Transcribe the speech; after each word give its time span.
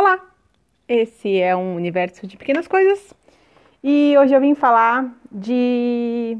Olá! 0.00 0.18
Esse 0.88 1.38
é 1.38 1.54
um 1.54 1.74
universo 1.74 2.26
de 2.26 2.34
pequenas 2.38 2.66
coisas 2.66 3.12
e 3.84 4.16
hoje 4.16 4.34
eu 4.34 4.40
vim 4.40 4.54
falar 4.54 5.14
de 5.30 6.38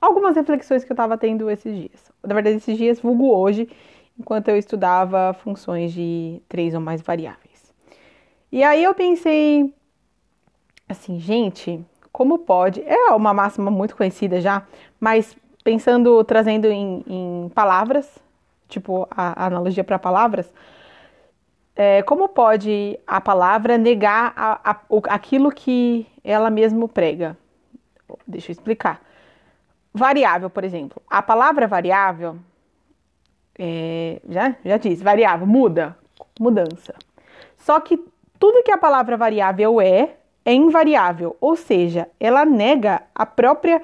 algumas 0.00 0.34
reflexões 0.34 0.84
que 0.84 0.90
eu 0.90 0.94
estava 0.94 1.18
tendo 1.18 1.50
esses 1.50 1.76
dias. 1.76 2.10
Na 2.26 2.34
verdade, 2.34 2.56
esses 2.56 2.78
dias, 2.78 2.98
vulgo 2.98 3.30
hoje, 3.30 3.68
enquanto 4.18 4.48
eu 4.48 4.56
estudava 4.56 5.34
funções 5.34 5.92
de 5.92 6.40
três 6.48 6.72
ou 6.72 6.80
mais 6.80 7.02
variáveis. 7.02 7.74
E 8.50 8.64
aí 8.64 8.82
eu 8.82 8.94
pensei 8.94 9.70
assim, 10.88 11.20
gente, 11.20 11.84
como 12.10 12.38
pode? 12.38 12.82
É 12.86 13.10
uma 13.10 13.34
máxima 13.34 13.70
muito 13.70 13.94
conhecida 13.94 14.40
já, 14.40 14.66
mas 14.98 15.36
pensando, 15.62 16.24
trazendo 16.24 16.68
em, 16.68 17.04
em 17.06 17.50
palavras, 17.50 18.18
tipo 18.66 19.06
a, 19.10 19.44
a 19.44 19.46
analogia 19.48 19.84
para 19.84 19.98
palavras, 19.98 20.50
é, 21.78 22.02
como 22.02 22.28
pode 22.28 22.98
a 23.06 23.20
palavra 23.20 23.78
negar 23.78 24.32
a, 24.34 24.72
a, 24.72 24.80
aquilo 25.10 25.48
que 25.52 26.08
ela 26.24 26.50
mesmo 26.50 26.88
prega? 26.88 27.38
Deixa 28.26 28.50
eu 28.50 28.52
explicar. 28.52 29.00
Variável, 29.94 30.50
por 30.50 30.64
exemplo. 30.64 31.00
A 31.08 31.22
palavra 31.22 31.68
variável, 31.68 32.36
é, 33.56 34.20
já, 34.28 34.56
já 34.64 34.76
disse, 34.76 35.04
variável, 35.04 35.46
muda, 35.46 35.96
mudança. 36.40 36.96
Só 37.56 37.78
que 37.78 37.96
tudo 38.40 38.64
que 38.64 38.72
a 38.72 38.78
palavra 38.78 39.16
variável 39.16 39.80
é, 39.80 40.16
é 40.44 40.52
invariável, 40.52 41.36
ou 41.40 41.54
seja, 41.54 42.08
ela 42.18 42.44
nega 42.44 43.02
a 43.14 43.24
própria. 43.24 43.80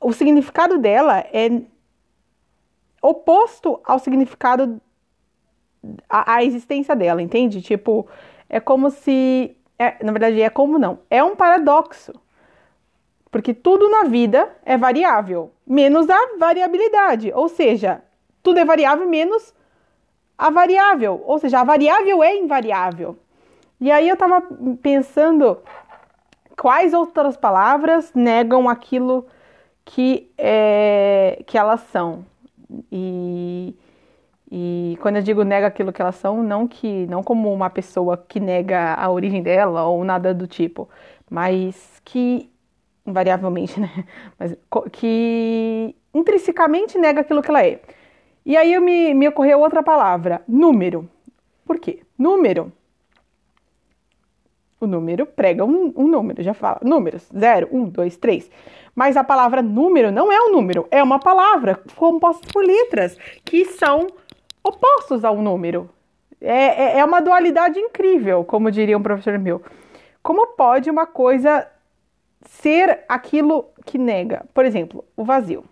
O 0.00 0.12
significado 0.12 0.78
dela 0.78 1.24
é 1.32 1.60
oposto 3.02 3.80
ao 3.84 3.98
significado 3.98 4.80
a, 6.08 6.36
a 6.36 6.44
existência 6.44 6.94
dela, 6.94 7.22
entende? 7.22 7.60
Tipo, 7.62 8.06
é 8.48 8.60
como 8.60 8.90
se. 8.90 9.56
É, 9.78 10.04
na 10.04 10.12
verdade, 10.12 10.40
é 10.40 10.50
como 10.50 10.78
não. 10.78 10.98
É 11.10 11.22
um 11.22 11.34
paradoxo. 11.34 12.12
Porque 13.30 13.52
tudo 13.52 13.90
na 13.90 14.04
vida 14.04 14.48
é 14.64 14.78
variável, 14.78 15.50
menos 15.66 16.08
a 16.08 16.36
variabilidade. 16.38 17.32
Ou 17.34 17.48
seja, 17.48 18.00
tudo 18.42 18.60
é 18.60 18.64
variável 18.64 19.08
menos 19.08 19.52
a 20.38 20.50
variável. 20.50 21.20
Ou 21.26 21.38
seja, 21.40 21.60
a 21.60 21.64
variável 21.64 22.22
é 22.22 22.36
invariável. 22.36 23.18
E 23.80 23.90
aí 23.90 24.08
eu 24.08 24.16
tava 24.16 24.40
pensando 24.80 25.58
quais 26.56 26.94
outras 26.94 27.36
palavras 27.36 28.12
negam 28.14 28.68
aquilo 28.68 29.26
que, 29.84 30.30
é, 30.38 31.42
que 31.44 31.58
elas 31.58 31.80
são. 31.90 32.24
E 32.90 33.74
e 34.56 34.96
quando 35.00 35.16
eu 35.16 35.22
digo 35.22 35.42
nega 35.42 35.66
aquilo 35.66 35.92
que 35.92 36.00
elas 36.00 36.14
são, 36.14 36.40
não 36.40 36.68
que 36.68 37.08
não 37.08 37.24
como 37.24 37.52
uma 37.52 37.68
pessoa 37.68 38.16
que 38.16 38.38
nega 38.38 38.94
a 38.94 39.10
origem 39.10 39.42
dela 39.42 39.82
ou 39.82 40.04
nada 40.04 40.32
do 40.32 40.46
tipo, 40.46 40.88
mas 41.28 42.00
que 42.04 42.48
invariavelmente, 43.04 43.78
né? 43.82 43.90
Mas 44.38 44.56
que 44.92 45.96
intrinsecamente 46.14 46.96
nega 46.96 47.22
aquilo 47.22 47.42
que 47.42 47.50
ela 47.50 47.66
é. 47.66 47.80
E 48.46 48.56
aí 48.56 48.78
me, 48.78 49.12
me 49.12 49.26
ocorreu 49.26 49.58
outra 49.58 49.82
palavra, 49.82 50.40
número. 50.46 51.10
Por 51.64 51.80
quê? 51.80 52.02
Número. 52.16 52.72
O 54.80 54.86
número 54.86 55.26
prega 55.26 55.64
um, 55.64 55.92
um 55.96 56.06
número, 56.06 56.44
já 56.44 56.54
fala. 56.54 56.78
Números, 56.80 57.28
0, 57.36 57.70
1, 57.72 57.88
2, 57.88 58.16
3. 58.18 58.50
Mas 58.94 59.16
a 59.16 59.24
palavra 59.24 59.60
número 59.62 60.12
não 60.12 60.30
é 60.30 60.40
um 60.40 60.52
número, 60.52 60.86
é 60.92 61.02
uma 61.02 61.18
palavra 61.18 61.80
composta 61.96 62.46
por 62.52 62.64
letras, 62.64 63.18
que 63.44 63.64
são 63.64 64.06
opostos 64.64 65.24
ao 65.24 65.36
número. 65.36 65.90
É, 66.40 66.96
é, 66.96 66.98
é 66.98 67.04
uma 67.04 67.20
dualidade 67.20 67.78
incrível, 67.78 68.44
como 68.44 68.70
diria 68.70 68.96
um 68.96 69.02
professor 69.02 69.38
meu. 69.38 69.62
Como 70.22 70.46
pode 70.48 70.90
uma 70.90 71.06
coisa 71.06 71.68
ser 72.46 73.04
aquilo 73.08 73.66
que 73.84 73.98
nega? 73.98 74.44
Por 74.54 74.64
exemplo, 74.64 75.04
o 75.16 75.24
vazio. 75.24 75.64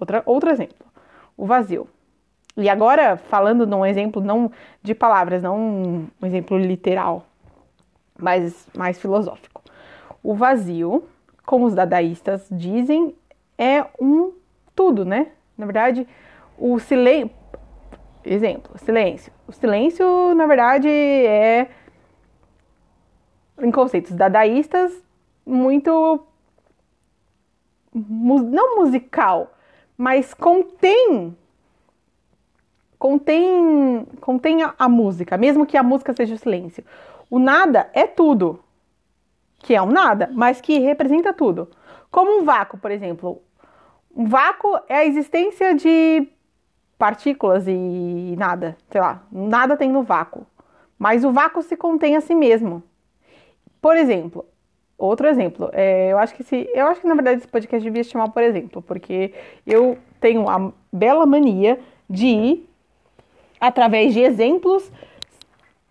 Outra, 0.00 0.22
outro 0.24 0.50
exemplo, 0.50 0.86
o 1.36 1.46
vazio. 1.46 1.88
E 2.56 2.68
agora, 2.68 3.16
falando 3.16 3.66
num 3.66 3.86
exemplo 3.86 4.22
não 4.22 4.50
de 4.82 4.94
palavras, 4.94 5.42
não 5.42 6.08
um 6.20 6.26
exemplo 6.26 6.58
literal, 6.58 7.26
mas 8.18 8.66
mais 8.76 8.98
filosófico. 8.98 9.62
O 10.22 10.34
vazio, 10.34 11.04
como 11.46 11.66
os 11.66 11.74
dadaístas 11.74 12.48
dizem, 12.50 13.14
é 13.56 13.84
um 14.00 14.32
tudo, 14.74 15.04
né? 15.04 15.28
Na 15.56 15.66
verdade, 15.66 16.06
o 16.58 16.78
silêncio, 16.78 17.30
Exemplo, 18.30 18.76
silêncio. 18.76 19.32
O 19.46 19.52
silêncio, 19.52 20.34
na 20.34 20.46
verdade, 20.46 20.86
é, 20.86 21.66
em 23.58 23.70
conceitos 23.70 24.12
dadaístas, 24.12 24.92
muito. 25.46 26.26
não 27.94 28.76
musical, 28.76 29.50
mas 29.96 30.34
contém. 30.34 31.34
Contém, 32.98 34.06
contém 34.20 34.62
a, 34.62 34.74
a 34.78 34.90
música, 34.90 35.38
mesmo 35.38 35.64
que 35.64 35.78
a 35.78 35.82
música 35.82 36.12
seja 36.12 36.34
o 36.34 36.38
silêncio. 36.38 36.84
O 37.30 37.38
nada 37.38 37.88
é 37.94 38.06
tudo, 38.06 38.62
que 39.60 39.74
é 39.74 39.80
um 39.80 39.90
nada, 39.90 40.28
mas 40.34 40.60
que 40.60 40.78
representa 40.80 41.32
tudo. 41.32 41.70
Como 42.10 42.42
um 42.42 42.44
vácuo, 42.44 42.78
por 42.78 42.90
exemplo. 42.90 43.40
Um 44.14 44.26
vácuo 44.26 44.78
é 44.86 44.96
a 44.96 45.06
existência 45.06 45.74
de 45.74 46.28
partículas 46.98 47.66
e 47.68 48.34
nada, 48.36 48.76
sei 48.90 49.00
lá, 49.00 49.22
nada 49.30 49.76
tem 49.76 49.88
no 49.88 50.02
vácuo. 50.02 50.44
Mas 50.98 51.24
o 51.24 51.32
vácuo 51.32 51.62
se 51.62 51.76
contém 51.76 52.16
a 52.16 52.20
si 52.20 52.34
mesmo. 52.34 52.82
Por 53.80 53.96
exemplo, 53.96 54.44
outro 54.98 55.28
exemplo, 55.28 55.70
é, 55.72 56.08
eu 56.12 56.18
acho 56.18 56.34
que 56.34 56.42
se, 56.42 56.68
eu 56.74 56.86
acho 56.88 57.00
que 57.00 57.06
na 57.06 57.14
verdade 57.14 57.38
esse 57.38 57.48
podcast 57.48 57.84
devia 57.84 58.02
se 58.02 58.10
chamar 58.10 58.30
por 58.30 58.42
exemplo, 58.42 58.82
porque 58.82 59.32
eu 59.64 59.96
tenho 60.20 60.48
a 60.48 60.72
bela 60.92 61.24
mania 61.24 61.78
de 62.10 62.64
através 63.60 64.12
de 64.12 64.20
exemplos 64.20 64.90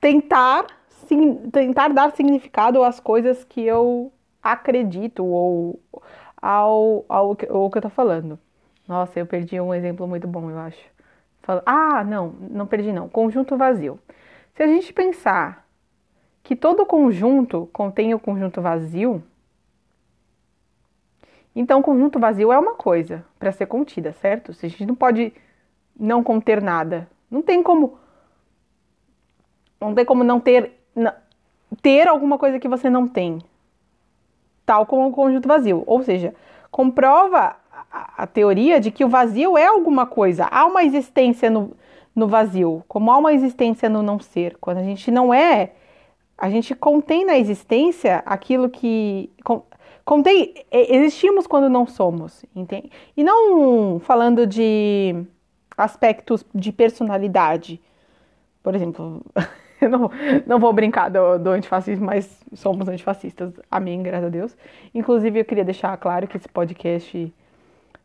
tentar 0.02 0.68
sim, 1.08 1.36
tentar 1.52 1.90
dar 1.90 2.12
significado 2.12 2.84
às 2.84 3.00
coisas 3.00 3.46
que 3.46 3.62
eu 3.62 4.12
acredito 4.44 5.26
ou 5.26 5.80
ao, 6.42 7.06
ao, 7.08 7.38
ao 7.50 7.70
que 7.70 7.78
eu 7.78 7.82
tô 7.82 7.90
falando. 7.90 8.38
Nossa, 8.88 9.20
eu 9.20 9.26
perdi 9.26 9.60
um 9.60 9.74
exemplo 9.74 10.08
muito 10.08 10.28
bom, 10.28 10.50
eu 10.50 10.58
acho. 10.60 10.97
Fala, 11.48 11.64
ah, 11.66 12.04
não, 12.04 12.36
não 12.42 12.68
perdi 12.68 12.92
não. 12.92 13.08
Conjunto 13.08 13.56
vazio. 13.56 13.98
Se 14.54 14.62
a 14.62 14.68
gente 14.68 14.92
pensar 14.92 15.66
que 16.44 16.58
todo 16.58 16.86
conjunto 16.86 17.70
contém 17.72 18.14
o 18.14 18.20
conjunto 18.20 18.62
vazio, 18.62 19.24
então 21.56 21.82
conjunto 21.82 22.20
vazio 22.20 22.52
é 22.52 22.60
uma 22.60 22.74
coisa 22.74 23.24
para 23.40 23.54
ser 23.54 23.66
contida, 23.66 24.12
certo? 24.12 24.54
Se 24.54 24.66
a 24.66 24.70
gente 24.70 24.86
não 24.86 24.94
pode 24.94 25.34
não 25.98 26.22
conter 26.22 26.62
nada, 26.62 27.10
não 27.32 27.42
tem 27.42 27.64
como 27.64 27.98
não 29.80 29.96
tem 29.96 30.04
como 30.04 30.26
não 30.26 30.42
ter 30.42 30.74
ter 31.82 32.10
alguma 32.10 32.38
coisa 32.38 32.60
que 32.60 32.68
você 32.68 32.90
não 32.90 33.08
tem, 33.08 33.40
tal 34.66 34.86
como 34.86 35.08
o 35.08 35.14
conjunto 35.14 35.48
vazio. 35.48 35.82
Ou 35.88 36.04
seja, 36.04 36.36
comprova 36.70 37.56
a, 37.92 38.28
teoria 38.28 38.80
de 38.80 38.92
que 38.92 39.06
o 39.06 39.10
vazio 39.10 39.58
é 39.58 39.66
alguma 39.66 40.06
coisa, 40.06 40.46
há 40.46 40.66
uma 40.66 40.84
existência 40.84 41.50
no, 41.50 41.72
no 42.16 42.28
vazio, 42.28 42.84
como 42.88 43.12
há 43.12 43.18
uma 43.18 43.34
existência 43.34 43.90
no 43.90 44.02
não 44.02 44.20
ser. 44.20 44.58
Quando 44.60 44.78
a 44.78 44.84
gente 44.84 45.12
não 45.12 45.34
é, 45.34 45.72
a 46.38 46.50
gente 46.50 46.76
contém 46.76 47.26
na 47.26 47.38
existência 47.38 48.22
aquilo 48.26 48.70
que. 48.70 49.30
Contém, 50.04 50.54
existimos 50.72 51.46
quando 51.46 51.70
não 51.70 51.86
somos, 51.86 52.46
entende? 52.56 52.90
E 53.16 53.24
não 53.24 54.00
falando 54.00 54.48
de 54.48 55.26
aspectos 55.78 56.46
de 56.56 56.72
personalidade. 56.72 57.82
Por 58.64 58.74
exemplo, 58.74 59.22
eu 59.82 59.90
não, 59.90 60.10
não 60.46 60.60
vou 60.60 60.72
brincar 60.72 61.10
do, 61.10 61.38
do 61.38 61.50
antifascismo, 61.50 62.06
mas 62.06 62.42
somos 62.54 62.88
antifascistas, 62.88 63.54
amém, 63.70 64.02
graças 64.02 64.28
a 64.28 64.30
Deus. 64.30 64.58
Inclusive, 64.96 65.42
eu 65.42 65.46
queria 65.46 65.66
deixar 65.66 65.96
claro 65.98 66.28
que 66.28 66.38
esse 66.38 66.48
podcast 66.48 67.34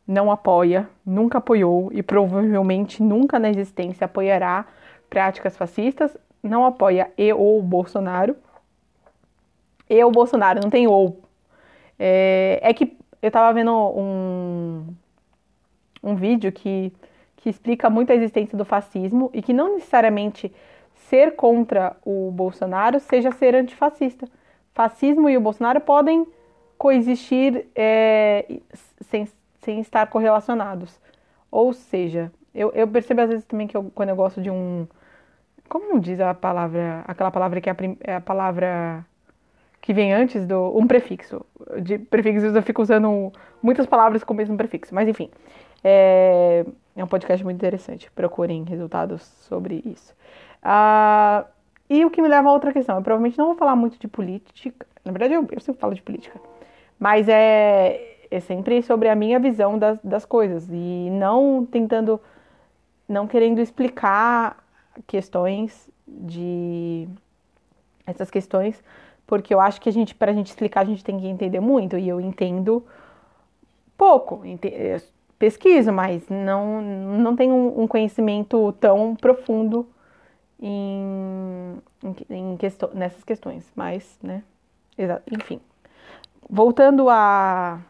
não 0.07 0.31
apoia, 0.31 0.89
nunca 1.05 1.39
apoiou 1.39 1.91
e 1.93 2.03
provavelmente 2.03 3.03
nunca 3.03 3.39
na 3.39 3.49
existência 3.49 4.05
apoiará 4.05 4.67
práticas 5.09 5.57
fascistas, 5.57 6.17
não 6.43 6.67
apoia 6.67 7.11
e 7.17 7.33
ou 7.33 7.63
Bolsonaro. 7.63 8.37
E 9.89 10.03
o 10.03 10.11
Bolsonaro, 10.11 10.61
não 10.63 10.71
tem 10.71 10.87
ou. 10.87 11.21
É, 11.99 12.59
é 12.63 12.75
que 12.75 12.97
eu 13.21 13.31
tava 13.31 13.53
vendo 13.53 13.73
um, 13.73 14.87
um 16.03 16.15
vídeo 16.17 16.51
que, 16.51 16.93
que 17.37 17.49
explica 17.49 17.89
muito 17.89 18.11
a 18.11 18.15
existência 18.15 18.57
do 18.57 18.65
fascismo 18.65 19.31
e 19.33 19.41
que 19.41 19.53
não 19.53 19.75
necessariamente 19.75 20.53
ser 20.95 21.37
contra 21.37 21.97
o 22.05 22.31
Bolsonaro 22.31 22.99
seja 22.99 23.31
ser 23.33 23.55
antifascista. 23.55 24.27
Fascismo 24.75 25.29
e 25.29 25.37
o 25.37 25.41
Bolsonaro 25.41 25.81
podem 25.81 26.27
coexistir 26.79 27.67
é, 27.77 28.61
sem, 29.03 29.29
sem 29.63 29.81
estar 29.81 30.07
correlacionados. 30.09 31.01
Ou 31.51 31.73
seja, 31.73 32.33
eu, 32.55 32.71
eu 32.73 32.89
percebo 32.89 33.23
às 33.23 33.31
vezes 33.31 33.45
também 33.47 33.67
que 33.67 33.77
eu, 33.77 33.91
quando 33.95 34.11
eu 34.11 34.17
gosto 34.17 34.41
de 34.43 34.51
um 34.51 34.87
Como 35.69 35.99
diz 36.01 36.21
a 36.21 36.35
palavra, 36.35 37.03
aquela 37.07 37.31
palavra 37.31 37.61
que 37.61 37.71
é 37.71 37.73
a, 37.73 37.77
é 38.03 38.15
a 38.17 38.21
palavra 38.21 39.05
que 39.81 39.93
vem 39.93 40.13
antes 40.13 40.47
do. 40.47 40.77
um 40.77 40.87
prefixo. 40.87 41.45
De 41.83 41.99
prefixos 41.99 42.55
eu 42.55 42.63
fico 42.63 42.83
usando 42.83 43.33
muitas 43.63 43.87
palavras 43.87 44.25
com 44.25 44.33
o 44.35 44.37
mesmo 44.37 44.57
prefixo, 44.57 44.95
mas 44.95 45.09
enfim. 45.09 45.31
É, 45.85 46.65
é 46.97 47.05
um 47.05 47.09
podcast 47.09 47.45
muito 47.45 47.57
interessante. 47.57 48.11
Procurem 48.13 48.65
resultados 48.65 49.23
sobre 49.23 49.83
isso. 49.85 50.15
Ah, 50.63 51.47
e 51.91 52.05
o 52.05 52.11
que 52.11 52.23
me 52.23 52.29
leva 52.29 52.49
a 52.49 52.53
outra 52.53 52.73
questão. 52.73 52.97
Eu 52.97 53.03
provavelmente 53.03 53.39
não 53.39 53.47
vou 53.47 53.57
falar 53.57 53.77
muito 53.77 53.99
de 53.99 54.09
política. 54.09 54.87
Na 55.05 55.13
verdade, 55.13 55.35
eu, 55.35 55.47
eu 55.51 55.61
sempre 55.61 55.81
falo 55.81 55.95
de 55.95 56.03
política. 56.03 56.41
Mas 56.99 57.29
é, 57.29 58.12
é 58.33 58.41
sempre 58.41 58.83
sobre 58.83 59.09
a 59.09 59.15
minha 59.15 59.39
visão 59.39 59.79
das, 59.79 59.99
das 60.03 60.25
coisas. 60.25 60.67
E 60.71 61.11
não 61.11 61.67
tentando. 61.71 62.21
Não 63.09 63.27
querendo 63.27 63.61
explicar 63.61 64.65
questões 65.07 65.91
de. 66.07 67.07
Essas 68.07 68.31
questões. 68.31 68.83
Porque 69.27 69.55
eu 69.55 69.61
acho 69.61 69.81
que 69.81 69.89
a 69.89 69.93
gente, 69.93 70.15
para 70.15 70.31
a 70.31 70.35
gente 70.35 70.47
explicar, 70.47 70.81
a 70.81 70.85
gente 70.85 71.05
tem 71.05 71.21
que 71.21 71.27
entender 71.27 71.61
muito. 71.61 71.99
E 71.99 72.09
eu 72.09 72.21
entendo 72.21 72.85
pouco. 73.97 74.43
Pesquiso, 75.39 75.93
mas 75.93 76.27
não, 76.29 76.81
não 76.81 77.37
tenho 77.37 77.55
um 77.55 77.87
conhecimento 77.87 78.73
tão 78.81 79.17
profundo 79.17 79.87
em, 80.61 81.77
em, 82.03 82.17
em 82.31 82.59
nessas 82.95 83.25
questões. 83.25 83.71
Mas, 83.75 84.19
né? 84.23 84.43
Enfim. 85.31 85.61
Voltando 86.49 87.09
a 87.11 87.81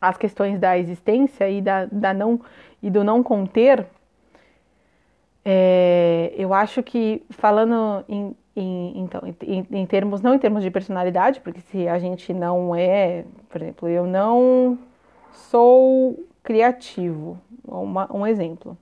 as 0.00 0.16
questões 0.16 0.58
da 0.58 0.78
existência 0.78 1.48
e 1.48 1.60
da, 1.60 1.86
da 1.86 2.12
não 2.12 2.40
e 2.82 2.90
do 2.90 3.02
não 3.02 3.22
conter, 3.22 3.86
é, 5.44 6.32
eu 6.36 6.52
acho 6.52 6.82
que 6.82 7.22
falando 7.30 8.04
em, 8.08 8.36
em, 8.54 9.00
então, 9.00 9.22
em, 9.42 9.66
em, 9.70 9.86
termos, 9.86 10.20
não 10.20 10.34
em 10.34 10.38
termos 10.38 10.62
de 10.62 10.70
personalidade, 10.70 11.40
porque 11.40 11.60
se 11.60 11.86
a 11.86 11.98
gente 11.98 12.32
não 12.32 12.74
é, 12.74 13.24
por 13.48 13.62
exemplo, 13.62 13.88
eu 13.88 14.06
não 14.06 14.78
sou 15.32 16.18
criativo, 16.42 17.38
uma, 17.64 18.08
um 18.12 18.26
exemplo. 18.26 18.76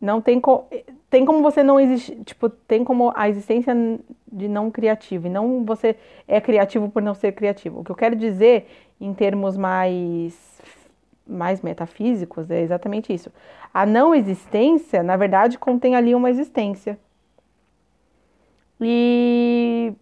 Não 0.00 0.20
tem, 0.20 0.40
co 0.40 0.66
tem 1.10 1.26
como 1.26 1.42
você 1.42 1.62
não 1.62 1.78
existir, 1.78 2.16
tipo, 2.24 2.48
tem 2.48 2.82
como 2.84 3.12
a 3.14 3.28
existência 3.28 3.74
de 4.32 4.48
não 4.48 4.70
criativo, 4.70 5.26
e 5.26 5.30
não 5.30 5.64
você 5.64 5.96
é 6.26 6.40
criativo 6.40 6.88
por 6.88 7.02
não 7.02 7.14
ser 7.14 7.32
criativo. 7.32 7.80
O 7.80 7.84
que 7.84 7.90
eu 7.90 7.96
quero 7.96 8.16
dizer 8.16 8.66
em 9.00 9.14
termos 9.14 9.56
mais 9.56 10.60
mais 11.26 11.62
metafísicos 11.62 12.50
é 12.50 12.60
exatamente 12.60 13.12
isso. 13.12 13.32
A 13.72 13.86
não 13.86 14.12
existência, 14.14 15.02
na 15.02 15.16
verdade, 15.16 15.58
contém 15.58 15.94
ali 15.94 16.12
uma 16.14 16.28
existência. 16.28 16.98
E 18.80 19.92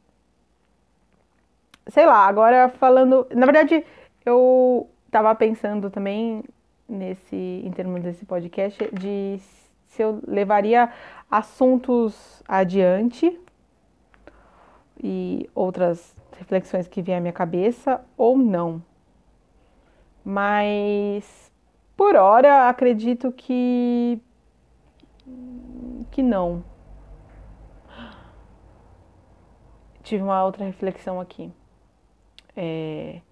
sei 1.89 2.07
lá, 2.07 2.27
agora 2.27 2.69
falando, 2.69 3.27
na 3.35 3.45
verdade, 3.45 3.85
eu 4.25 4.89
estava 5.07 5.35
pensando 5.35 5.91
também 5.91 6.43
nesse 6.89 7.37
em 7.37 7.71
termos 7.73 8.03
desse 8.03 8.25
podcast 8.25 8.89
de 8.95 9.39
se 9.89 10.03
eu 10.03 10.21
levaria 10.27 10.91
assuntos 11.31 12.43
adiante 12.49 13.39
e 15.03 15.49
outras 15.55 16.15
reflexões 16.39 16.87
que 16.89 17.03
vêm 17.03 17.17
à 17.17 17.21
minha 17.21 17.33
cabeça 17.33 18.01
ou 18.17 18.39
não. 18.39 18.83
Mas 20.31 21.51
por 21.97 22.15
hora 22.15 22.69
acredito 22.69 23.33
que 23.33 24.21
que 26.11 26.23
não. 26.23 26.63
Tive 30.03 30.23
uma 30.23 30.45
outra 30.45 30.67
reflexão 30.67 31.19
aqui. 31.19 31.51
É... 32.55 33.23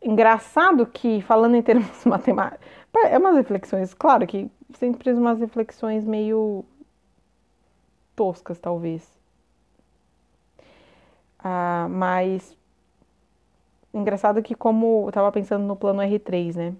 Engraçado 0.00 0.86
que, 0.86 1.20
falando 1.22 1.56
em 1.56 1.62
termos 1.62 2.02
matemáticos, 2.06 2.64
é 3.04 3.18
umas 3.18 3.34
reflexões, 3.34 3.92
claro 3.94 4.28
que 4.28 4.48
sempre 4.74 5.12
umas 5.12 5.40
reflexões 5.40 6.04
meio 6.04 6.64
toscas, 8.14 8.60
talvez. 8.60 9.18
Ah, 11.40 11.88
mas 11.90 12.56
engraçado 13.92 14.42
que 14.42 14.54
como 14.54 15.04
eu 15.08 15.12
tava 15.12 15.32
pensando 15.32 15.64
no 15.64 15.76
plano 15.76 16.00
R3, 16.00 16.54
né? 16.56 16.74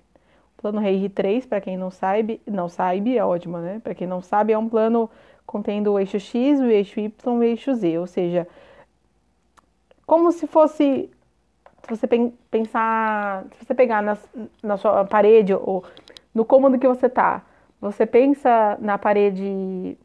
O 0.58 0.62
plano 0.62 0.80
R3, 0.80 1.48
para 1.48 1.60
quem 1.60 1.76
não 1.76 1.90
sabe, 1.90 2.40
não 2.46 2.68
sabe, 2.68 3.16
é 3.16 3.24
ótimo, 3.24 3.58
né? 3.58 3.80
Para 3.80 3.94
quem 3.94 4.06
não 4.06 4.20
sabe, 4.20 4.52
é 4.52 4.58
um 4.58 4.68
plano 4.68 5.10
contendo 5.46 5.92
o 5.92 5.98
eixo 5.98 6.20
X, 6.20 6.60
o 6.60 6.66
eixo 6.66 7.00
Y 7.00 7.34
e 7.34 7.38
o 7.38 7.42
eixo 7.42 7.74
Z, 7.74 7.98
ou 7.98 8.06
seja, 8.06 8.46
como 10.06 10.32
se 10.32 10.46
fosse 10.46 11.10
se 11.82 11.96
você 11.96 12.06
pensar, 12.50 13.44
se 13.52 13.64
você 13.64 13.74
pegar 13.74 14.02
na, 14.02 14.18
na 14.62 14.76
sua 14.76 15.04
parede 15.04 15.54
ou 15.54 15.84
no 16.34 16.44
cômodo 16.44 16.78
que 16.78 16.86
você 16.86 17.08
tá, 17.08 17.42
você 17.80 18.04
pensa 18.04 18.76
na 18.80 18.98
parede, 18.98 19.96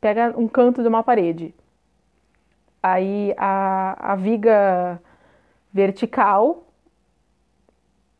pega 0.00 0.34
um 0.36 0.48
canto 0.48 0.82
de 0.82 0.88
uma 0.88 1.02
parede, 1.02 1.54
aí 2.82 3.32
a, 3.36 4.12
a 4.12 4.16
viga 4.16 5.00
vertical 5.72 6.64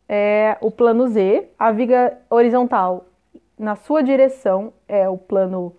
é 0.08 0.56
o 0.60 0.70
plano 0.70 1.08
Z, 1.08 1.50
a 1.58 1.70
viga 1.70 2.18
horizontal 2.28 3.06
na 3.58 3.76
sua 3.76 4.02
direção 4.02 4.72
é 4.88 5.08
o 5.08 5.18
plano 5.18 5.76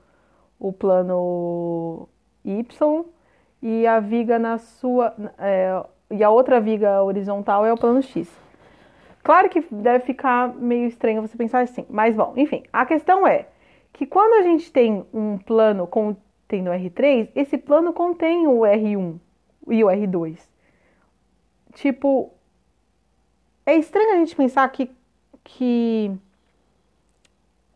o 0.59 0.71
plano 0.71 2.07
Y 2.45 3.05
e 3.61 3.87
a 3.87 3.99
viga 3.99 4.37
na 4.37 4.59
sua 4.59 5.15
é, 5.39 5.83
e 6.11 6.23
a 6.23 6.29
outra 6.29 6.61
viga 6.61 7.01
horizontal 7.01 7.65
é 7.65 7.73
o 7.73 7.77
plano 7.77 8.03
X. 8.03 8.29
Claro 9.23 9.49
que 9.49 9.65
deve 9.71 10.05
ficar 10.05 10.53
meio 10.55 10.87
estranho 10.87 11.21
você 11.21 11.35
pensar 11.35 11.61
assim, 11.61 11.85
mas 11.89 12.15
bom, 12.15 12.33
enfim, 12.37 12.63
a 12.71 12.85
questão 12.85 13.25
é 13.25 13.47
que 13.93 14.05
quando 14.05 14.33
a 14.33 14.41
gente 14.43 14.71
tem 14.71 15.05
um 15.13 15.37
plano 15.37 15.87
contendo 15.87 16.69
o 16.69 16.73
R3, 16.73 17.29
esse 17.35 17.57
plano 17.57 17.93
contém 17.93 18.47
o 18.47 18.59
R1 18.61 19.19
e 19.69 19.83
o 19.83 19.87
R2. 19.87 20.50
Tipo, 21.73 22.31
é 23.65 23.75
estranho 23.75 24.13
a 24.13 24.17
gente 24.17 24.35
pensar 24.35 24.67
que, 24.69 24.91
que 25.43 26.11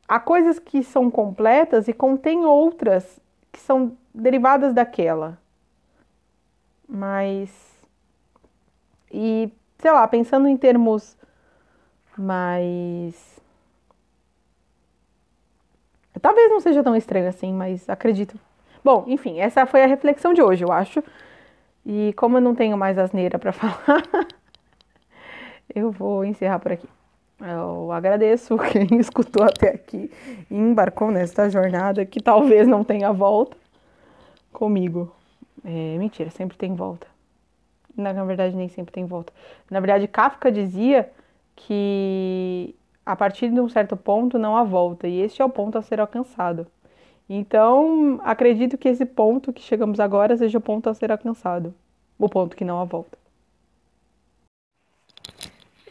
há 0.08 0.20
coisas 0.20 0.60
que 0.60 0.84
são 0.84 1.10
completas 1.10 1.88
e 1.88 1.94
contém 1.94 2.46
outras 2.46 3.20
que 3.52 3.60
são 3.60 3.98
derivadas 4.14 4.74
daquela. 4.74 5.38
Mas. 6.88 7.50
E, 9.12 9.52
sei 9.80 9.92
lá, 9.92 10.08
pensando 10.08 10.48
em 10.48 10.58
termos 10.58 11.16
mais. 12.18 13.40
Talvez 16.22 16.50
não 16.50 16.60
seja 16.60 16.84
tão 16.84 16.96
estranho 16.96 17.28
assim, 17.28 17.54
mas 17.54 17.90
acredito. 17.90 18.40
Bom, 18.84 19.04
enfim, 19.08 19.40
essa 19.40 19.66
foi 19.66 19.84
a 19.84 19.88
reflexão 19.88 20.34
de 20.34 20.42
hoje, 20.42 20.64
eu 20.64 20.72
acho. 20.72 21.04
E 21.86 22.14
como 22.14 22.38
eu 22.38 22.42
não 22.42 22.56
tenho 22.56 22.78
mais 22.78 22.98
asneira 22.98 23.38
para 23.38 23.52
falar, 23.54 24.04
eu 25.74 25.92
vou 25.92 26.26
encerrar 26.26 26.60
por 26.60 26.72
aqui. 26.72 26.88
Eu 27.40 27.92
agradeço 27.92 28.58
quem 28.72 28.98
escutou 29.00 29.44
até 29.44 29.70
aqui 29.70 30.10
e 30.50 30.56
embarcou 30.56 31.12
nesta 31.12 31.50
jornada 31.50 32.06
que 32.06 32.22
talvez 32.22 32.68
não 32.68 32.84
tenha 32.84 33.12
volta 33.12 33.58
comigo. 34.52 35.14
É, 35.64 35.98
mentira, 35.98 36.30
sempre 36.30 36.58
tem 36.58 36.74
volta. 36.74 37.08
Na, 37.96 38.14
na 38.14 38.24
verdade, 38.26 38.56
nem 38.56 38.68
sempre 38.68 38.94
tem 38.94 39.06
volta. 39.06 39.34
Na 39.70 39.80
verdade, 39.80 40.08
Kafka 40.08 40.52
dizia 40.52 41.10
que 41.56 42.76
a 43.06 43.16
partir 43.16 43.50
de 43.52 43.60
um 43.60 43.70
certo 43.70 43.96
ponto 43.96 44.40
não 44.40 44.58
há 44.58 44.64
volta, 44.64 45.08
e 45.08 45.22
este 45.22 45.42
é 45.42 45.46
o 45.46 45.50
ponto 45.50 45.78
a 45.78 45.82
ser 45.82 46.00
alcançado. 46.00 46.68
Então, 47.28 48.20
acredito 48.24 48.78
que 48.78 48.88
esse 48.88 49.06
ponto 49.06 49.52
que 49.52 49.62
chegamos 49.62 50.00
agora 50.00 50.38
seja 50.38 50.58
o 50.58 50.62
ponto 50.62 50.90
a 50.90 50.94
ser 50.94 51.12
alcançado, 51.12 51.74
o 52.20 52.30
ponto 52.30 52.56
que 52.56 52.64
não 52.64 52.80
há 52.80 52.86
volta. 52.86 53.18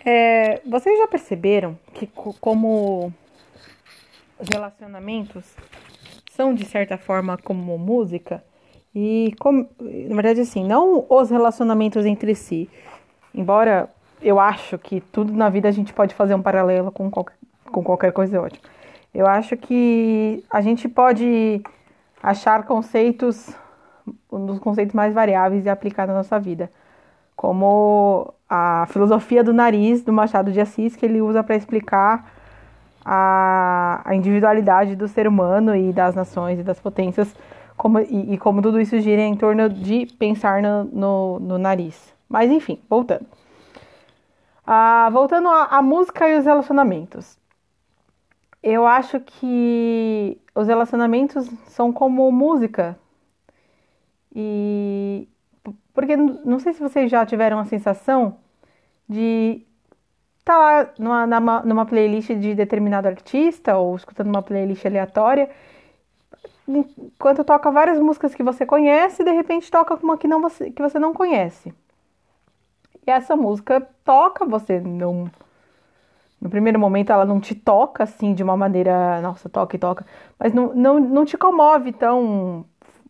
É, 0.05 0.61
vocês 0.67 0.99
já 0.99 1.09
perceberam 1.09 1.79
que 1.95 2.07
como 2.41 3.13
os 4.39 4.49
relacionamentos 4.49 5.57
são 6.31 6.55
de 6.55 6.65
certa 6.65 6.99
forma 6.99 7.39
como 7.39 7.79
música 7.79 8.45
e 8.95 9.35
como, 9.41 9.69
na 9.81 10.15
verdade 10.15 10.43
assim, 10.43 10.63
não 10.65 11.07
os 11.09 11.31
relacionamentos 11.31 12.05
entre 12.05 12.35
si, 12.35 12.69
embora 13.35 13.89
eu 14.21 14.39
acho 14.39 14.79
que 14.79 15.01
tudo 15.01 15.33
na 15.33 15.49
vida 15.49 15.69
a 15.69 15.73
gente 15.73 15.93
pode 15.93 16.15
fazer 16.15 16.35
um 16.35 16.43
paralelo 16.43 16.93
com 16.93 17.11
qualquer, 17.11 17.37
com 17.65 17.83
qualquer 17.83 18.13
coisa 18.13 18.37
é 18.37 18.41
ótimo. 18.41 18.74
Eu 19.15 19.27
acho 19.27 19.57
que 19.57 20.45
a 20.51 20.61
gente 20.61 20.89
pode 20.89 21.63
achar 22.23 22.65
conceitos, 22.65 23.55
um 24.31 24.45
dos 24.47 24.59
conceitos 24.59 24.95
mais 24.95 25.15
variáveis 25.15 25.65
e 25.65 25.69
aplicar 25.69 26.07
na 26.07 26.15
nossa 26.15 26.39
vida 26.39 26.71
como 27.37 28.33
a 28.49 28.87
filosofia 28.89 29.43
do 29.43 29.53
nariz 29.53 30.03
do 30.03 30.13
Machado 30.13 30.53
de 30.53 30.61
Assis, 30.61 30.97
que 30.97 31.05
ele 31.05 31.21
usa 31.21 31.43
para 31.43 31.57
explicar 31.57 32.31
a, 33.05 34.01
a 34.05 34.15
individualidade 34.15 34.97
do 34.97 35.09
ser 35.09 35.27
humano 35.27 35.75
e 35.75 35.93
das 35.93 36.15
nações 36.15 36.59
e 36.59 36.63
das 36.63 36.81
potências 36.81 37.35
como, 37.77 37.99
e, 38.01 38.35
e 38.35 38.39
como 38.39 38.63
tudo 38.63 38.81
isso 38.81 38.99
gira 39.01 39.23
em 39.23 39.37
torno 39.37 39.69
de 39.69 40.07
pensar 40.19 40.63
no, 40.63 40.85
no, 40.85 41.41
no 41.41 41.59
nariz. 41.59 42.15
Mas 42.29 42.51
enfim, 42.51 42.81
voltando. 42.89 43.27
Ah, 44.67 45.11
voltando 45.13 45.49
à 45.49 45.83
música 45.83 46.27
e 46.29 46.39
os 46.39 46.47
relacionamentos. 46.47 47.37
Eu 48.65 48.87
acho 48.87 49.21
que 49.21 50.41
os 50.55 50.67
relacionamentos 50.67 51.47
são 51.67 51.93
como 51.93 52.33
música. 52.33 52.99
E 54.35 55.29
porque 55.93 56.17
não 56.17 56.59
sei 56.59 56.73
se 56.73 56.81
vocês 56.81 57.11
já 57.11 57.27
tiveram 57.27 57.59
a 57.59 57.67
sensação 57.67 58.39
de 59.07 59.63
estar 60.39 60.55
tá 60.55 60.59
lá 60.59 60.89
numa, 60.99 61.27
numa, 61.27 61.63
numa 61.63 61.87
playlist 61.87 62.31
de 62.31 62.55
determinado 62.55 63.07
artista 63.07 63.77
ou 63.77 63.95
escutando 63.97 64.29
uma 64.29 64.43
playlist 64.43 64.85
aleatória 64.87 65.51
enquanto 66.67 67.45
toca 67.45 67.71
várias 67.71 67.99
músicas 67.99 68.35
que 68.35 68.43
você 68.43 68.65
conhece, 68.65 69.23
de 69.23 69.31
repente 69.31 69.71
toca 69.71 69.95
uma 70.03 70.17
que, 70.17 70.27
não 70.27 70.41
você, 70.41 70.71
que 70.71 70.83
você 70.83 70.99
não 70.99 71.13
conhece. 71.13 71.75
E 73.07 73.11
essa 73.11 73.37
música 73.37 73.87
toca, 74.05 74.45
você 74.47 74.81
não. 74.81 75.31
No 76.45 76.51
primeiro 76.51 76.79
momento 76.79 77.11
ela 77.11 77.25
não 77.25 77.41
te 77.41 77.55
toca 77.55 78.05
assim 78.05 78.35
de 78.35 78.43
uma 78.43 78.55
maneira. 78.55 79.19
Nossa, 79.23 79.49
toca 79.49 79.77
e 79.77 79.79
toca. 79.79 80.05
Mas 80.39 80.53
não, 80.53 80.75
não, 80.75 81.01
não 81.01 81.25
te 81.25 81.39
comove 81.39 81.91
tão, 81.91 82.67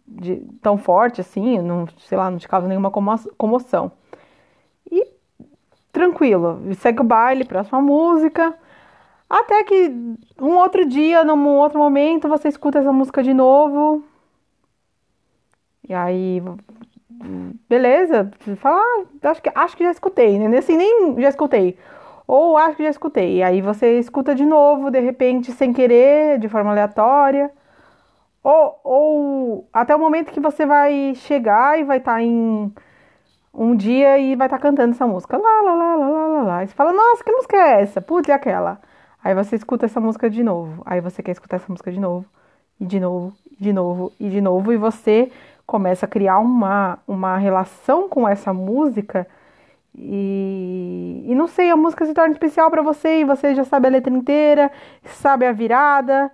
de, 0.06 0.36
tão 0.62 0.78
forte 0.78 1.20
assim, 1.20 1.58
não, 1.58 1.86
sei 1.98 2.16
lá, 2.16 2.30
não 2.30 2.38
te 2.38 2.46
causa 2.46 2.68
nenhuma 2.68 2.92
comoção. 3.36 3.90
E 4.90 5.04
tranquilo, 5.92 6.60
segue 6.76 7.00
o 7.00 7.04
baile, 7.04 7.44
próxima 7.44 7.80
música. 7.80 8.54
Até 9.28 9.64
que 9.64 9.90
um 10.40 10.56
outro 10.58 10.86
dia, 10.86 11.24
num 11.24 11.48
outro 11.56 11.78
momento, 11.78 12.28
você 12.28 12.48
escuta 12.48 12.78
essa 12.78 12.92
música 12.92 13.22
de 13.22 13.34
novo. 13.34 14.04
E 15.88 15.92
aí, 15.92 16.40
beleza, 17.68 18.30
fala, 18.56 18.80
ah, 18.80 19.30
acho, 19.30 19.42
que, 19.42 19.50
acho 19.54 19.76
que 19.76 19.84
já 19.84 19.90
escutei, 19.90 20.38
né? 20.38 20.58
Assim, 20.58 20.76
nem 20.76 21.20
já 21.20 21.28
escutei. 21.28 21.76
Ou 22.26 22.56
acho 22.56 22.76
que 22.76 22.84
já 22.84 22.90
escutei. 22.90 23.36
E 23.38 23.42
aí 23.42 23.60
você 23.60 23.98
escuta 23.98 24.34
de 24.34 24.44
novo, 24.44 24.90
de 24.90 25.00
repente, 25.00 25.52
sem 25.52 25.72
querer, 25.72 26.38
de 26.38 26.48
forma 26.48 26.70
aleatória. 26.70 27.50
Ou, 28.42 28.80
ou 28.84 29.68
até 29.72 29.94
o 29.94 29.98
momento 29.98 30.32
que 30.32 30.40
você 30.40 30.66
vai 30.66 31.14
chegar 31.14 31.78
e 31.78 31.84
vai 31.84 31.98
estar 31.98 32.14
tá 32.14 32.22
em 32.22 32.72
um 33.54 33.76
dia 33.76 34.18
e 34.18 34.34
vai 34.36 34.46
estar 34.46 34.58
tá 34.58 34.62
cantando 34.62 34.92
essa 34.94 35.06
música. 35.06 35.36
Lá, 35.36 35.62
lá, 35.62 35.74
lá, 35.74 35.96
lá, 35.96 36.06
lá, 36.06 36.26
lá, 36.28 36.42
lá. 36.42 36.64
E 36.64 36.68
você 36.68 36.74
fala, 36.74 36.92
nossa, 36.92 37.24
que 37.24 37.32
música 37.32 37.56
é 37.56 37.82
essa? 37.82 38.00
Putz, 38.00 38.28
é 38.28 38.32
aquela. 38.32 38.80
Aí 39.22 39.34
você 39.34 39.56
escuta 39.56 39.86
essa 39.86 40.00
música 40.00 40.28
de 40.28 40.42
novo. 40.42 40.82
Aí 40.84 41.00
você 41.00 41.22
quer 41.22 41.32
escutar 41.32 41.56
essa 41.56 41.70
música 41.70 41.90
de 41.90 42.00
novo. 42.00 42.26
E 42.78 42.84
de 42.84 43.00
novo, 43.00 43.32
e 43.58 43.62
de 43.62 43.72
novo, 43.72 44.12
e 44.20 44.28
de 44.28 44.40
novo. 44.40 44.72
E 44.72 44.76
você 44.76 45.30
começa 45.66 46.04
a 46.06 46.08
criar 46.08 46.38
uma, 46.40 46.98
uma 47.06 47.36
relação 47.38 48.08
com 48.08 48.28
essa 48.28 48.52
música. 48.52 49.26
E, 49.96 51.24
e 51.26 51.34
não 51.34 51.46
sei, 51.46 51.70
a 51.70 51.76
música 51.76 52.04
se 52.04 52.12
torna 52.12 52.32
especial 52.32 52.70
para 52.70 52.82
você 52.82 53.20
e 53.20 53.24
você 53.24 53.54
já 53.54 53.64
sabe 53.64 53.86
a 53.86 53.90
letra 53.90 54.12
inteira, 54.12 54.70
sabe 55.04 55.46
a 55.46 55.52
virada. 55.52 56.30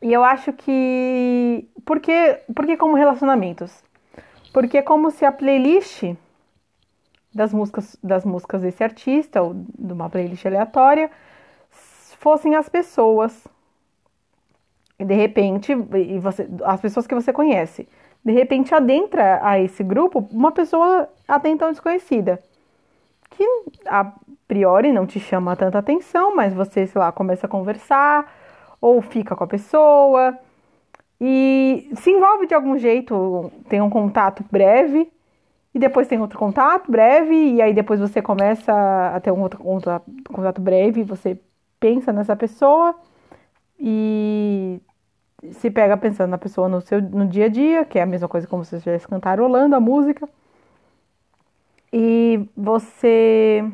E 0.00 0.12
eu 0.12 0.24
acho 0.24 0.52
que. 0.52 1.68
Por 1.84 2.00
que, 2.00 2.76
como 2.76 2.96
relacionamentos? 2.96 3.82
Porque 4.52 4.78
é 4.78 4.82
como 4.82 5.10
se 5.10 5.24
a 5.24 5.32
playlist 5.32 6.14
das 7.34 7.52
músicas, 7.52 7.96
das 8.02 8.24
músicas 8.24 8.62
desse 8.62 8.82
artista, 8.82 9.40
ou 9.40 9.54
de 9.54 9.92
uma 9.92 10.10
playlist 10.10 10.44
aleatória, 10.44 11.10
fossem 12.18 12.56
as 12.56 12.68
pessoas. 12.68 13.46
E 14.98 15.04
de 15.04 15.14
repente, 15.14 15.72
e 15.72 16.18
você, 16.18 16.48
as 16.64 16.80
pessoas 16.80 17.06
que 17.06 17.14
você 17.14 17.32
conhece. 17.32 17.88
De 18.24 18.32
repente 18.32 18.74
adentra 18.74 19.40
a 19.42 19.58
esse 19.58 19.82
grupo 19.82 20.26
uma 20.30 20.52
pessoa 20.52 21.08
até 21.26 21.48
então 21.48 21.70
desconhecida. 21.70 22.38
Que 23.30 23.44
a 23.86 24.12
priori 24.46 24.92
não 24.92 25.06
te 25.06 25.18
chama 25.18 25.56
tanta 25.56 25.78
atenção, 25.78 26.36
mas 26.36 26.52
você, 26.52 26.86
sei 26.86 26.98
lá, 27.00 27.10
começa 27.10 27.46
a 27.46 27.50
conversar, 27.50 28.30
ou 28.80 29.00
fica 29.00 29.34
com 29.34 29.44
a 29.44 29.46
pessoa, 29.46 30.38
e 31.20 31.88
se 31.94 32.10
envolve 32.10 32.46
de 32.46 32.54
algum 32.54 32.76
jeito, 32.76 33.50
tem 33.68 33.80
um 33.80 33.88
contato 33.88 34.44
breve, 34.50 35.10
e 35.72 35.78
depois 35.78 36.08
tem 36.08 36.20
outro 36.20 36.38
contato 36.38 36.90
breve, 36.90 37.34
e 37.34 37.62
aí 37.62 37.72
depois 37.72 38.00
você 38.00 38.20
começa 38.20 38.72
a 39.14 39.20
ter 39.20 39.30
um 39.30 39.40
outro 39.40 39.60
contato, 39.60 40.60
breve, 40.60 41.04
você 41.04 41.38
pensa 41.78 42.12
nessa 42.12 42.36
pessoa 42.36 42.94
e 43.78 44.80
se 45.52 45.70
pega 45.70 45.96
pensando 45.96 46.30
na 46.30 46.38
pessoa 46.38 46.68
no 46.68 46.80
seu 46.80 47.00
no 47.02 47.26
dia 47.26 47.46
a 47.46 47.48
dia, 47.48 47.84
que 47.84 47.98
é 47.98 48.02
a 48.02 48.06
mesma 48.06 48.28
coisa 48.28 48.46
como 48.46 48.64
se 48.64 48.70
você 48.70 48.76
estivesse 48.76 49.08
cantarolando 49.08 49.74
a 49.74 49.80
música. 49.80 50.28
E 51.92 52.48
você 52.56 53.64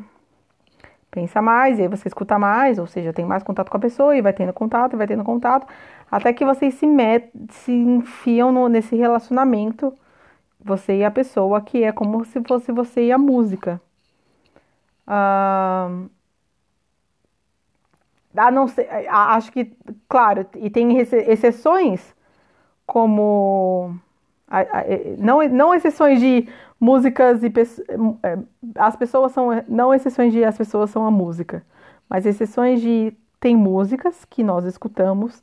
pensa 1.11 1.41
mais, 1.41 1.79
e 1.79 1.83
aí 1.83 1.87
você 1.87 2.07
escuta 2.07 2.37
mais, 2.37 2.77
ou 2.79 2.87
seja, 2.87 3.13
tem 3.13 3.25
mais 3.25 3.43
contato 3.43 3.69
com 3.69 3.77
a 3.77 3.79
pessoa 3.79 4.15
e 4.15 4.21
vai 4.21 4.33
tendo 4.33 4.53
contato, 4.53 4.97
vai 4.97 5.07
tendo 5.07 5.23
contato, 5.23 5.67
até 6.11 6.33
que 6.33 6.45
vocês 6.45 6.73
se, 6.75 6.85
met 6.87 7.29
se 7.49 7.71
enfiam 7.71 8.51
no, 8.51 8.67
nesse 8.67 8.95
relacionamento, 8.95 9.93
você 10.59 10.97
e 10.97 11.05
a 11.05 11.11
pessoa, 11.11 11.61
que 11.61 11.83
é 11.83 11.91
como 11.91 12.25
se 12.25 12.41
fosse 12.43 12.71
você 12.71 13.07
e 13.07 13.11
a 13.11 13.17
música. 13.17 13.81
Ah, 15.07 15.89
a 18.35 18.51
não 18.51 18.67
ser, 18.67 18.87
acho 19.09 19.51
que, 19.51 19.71
claro, 20.07 20.45
e 20.57 20.69
tem 20.69 20.97
exceções 20.99 22.15
como 22.85 23.95
não, 25.17 25.47
não 25.47 25.75
exceções 25.75 26.19
de 26.19 26.47
músicas 26.79 27.43
e 27.43 27.51
é, 28.23 28.37
as 28.75 28.95
pessoas 28.95 29.31
são 29.31 29.49
não 29.67 29.93
exceções 29.93 30.33
de 30.33 30.43
as 30.43 30.57
pessoas 30.57 30.89
são 30.89 31.05
a 31.05 31.11
música, 31.11 31.63
mas 32.09 32.25
exceções 32.25 32.81
de 32.81 33.13
tem 33.39 33.55
músicas 33.55 34.25
que 34.25 34.43
nós 34.43 34.65
escutamos 34.65 35.41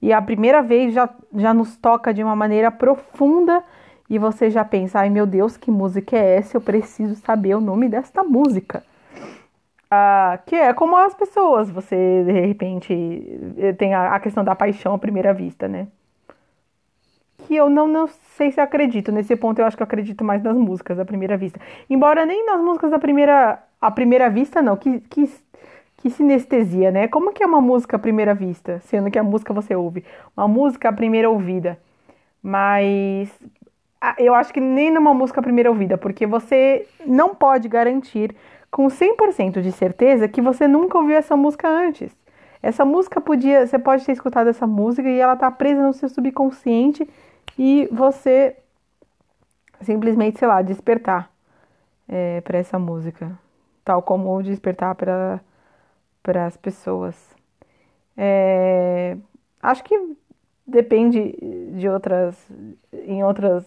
e 0.00 0.12
a 0.12 0.20
primeira 0.20 0.62
vez 0.62 0.92
já, 0.92 1.08
já 1.34 1.54
nos 1.54 1.76
toca 1.76 2.12
de 2.12 2.22
uma 2.22 2.36
maneira 2.36 2.70
profunda 2.70 3.62
e 4.08 4.18
você 4.18 4.50
já 4.50 4.64
pensa, 4.64 5.00
ai 5.00 5.10
meu 5.10 5.26
Deus, 5.26 5.56
que 5.56 5.70
música 5.70 6.16
é 6.16 6.36
essa? 6.36 6.56
Eu 6.56 6.60
preciso 6.60 7.14
saber 7.16 7.54
o 7.56 7.60
nome 7.60 7.88
desta 7.88 8.22
música. 8.22 8.84
Que 10.46 10.56
é 10.56 10.72
como 10.72 10.96
as 10.96 11.14
pessoas, 11.14 11.70
você 11.70 12.24
de 12.24 12.32
repente 12.32 12.94
tem 13.78 13.94
a, 13.94 14.14
a, 14.14 14.20
questão 14.20 14.44
da 14.44 14.54
paixão 14.54 14.94
à 14.94 14.98
primeira 14.98 15.32
vista, 15.32 15.68
né? 15.68 15.88
Que 17.38 17.56
eu 17.56 17.68
não, 17.68 17.86
não 17.86 18.06
sei 18.36 18.50
se 18.50 18.60
acredito. 18.60 19.12
Nesse 19.12 19.36
ponto 19.36 19.58
eu 19.58 19.66
acho 19.66 19.76
que 19.76 19.82
eu 19.82 19.86
acredito 19.86 20.24
mais 20.24 20.42
nas 20.42 20.56
músicas 20.56 20.98
à 20.98 21.04
primeira 21.04 21.36
vista. 21.36 21.60
Embora 21.88 22.24
nem 22.24 22.46
nas 22.46 22.60
músicas 22.60 22.92
à 22.92 22.98
primeira, 22.98 23.62
à 23.80 23.90
primeira 23.90 24.30
vista, 24.30 24.62
não. 24.62 24.76
Que, 24.76 25.00
que, 25.00 25.30
que 25.98 26.10
sinestesia, 26.10 26.90
né? 26.90 27.08
Como 27.08 27.32
que 27.32 27.42
é 27.42 27.46
uma 27.46 27.60
música 27.60 27.96
à 27.96 27.98
primeira 27.98 28.34
vista? 28.34 28.80
Sendo 28.86 29.10
que 29.10 29.18
a 29.18 29.22
música 29.22 29.52
você 29.52 29.74
ouve. 29.74 30.04
Uma 30.36 30.48
música 30.48 30.88
à 30.88 30.92
primeira 30.92 31.28
ouvida. 31.28 31.78
Mas 32.42 33.30
eu 34.18 34.34
acho 34.34 34.52
que 34.52 34.60
nem 34.60 34.90
numa 34.90 35.14
música 35.14 35.40
à 35.40 35.42
primeira 35.42 35.70
ouvida, 35.70 35.96
porque 35.96 36.26
você 36.26 36.86
não 37.06 37.34
pode 37.34 37.68
garantir 37.68 38.34
com 38.74 38.88
100% 38.88 39.62
de 39.62 39.70
certeza 39.70 40.26
que 40.26 40.42
você 40.42 40.66
nunca 40.66 40.98
ouviu 40.98 41.16
essa 41.16 41.36
música 41.36 41.68
antes. 41.68 42.10
Essa 42.60 42.84
música 42.84 43.20
podia, 43.20 43.64
você 43.64 43.78
pode 43.78 44.04
ter 44.04 44.10
escutado 44.10 44.48
essa 44.48 44.66
música 44.66 45.08
e 45.08 45.20
ela 45.20 45.36
tá 45.36 45.48
presa 45.48 45.80
no 45.80 45.92
seu 45.92 46.08
subconsciente 46.08 47.08
e 47.56 47.88
você 47.92 48.56
simplesmente, 49.80 50.40
sei 50.40 50.48
lá, 50.48 50.60
despertar 50.60 51.30
é, 52.08 52.40
para 52.40 52.58
essa 52.58 52.76
música, 52.76 53.38
tal 53.84 54.02
como 54.02 54.42
despertar 54.42 54.96
para 54.96 55.40
para 56.20 56.46
as 56.46 56.56
pessoas. 56.56 57.14
É, 58.16 59.16
acho 59.62 59.84
que 59.84 60.16
depende 60.66 61.36
de 61.78 61.88
outras, 61.88 62.36
em 62.92 63.22
outras, 63.22 63.64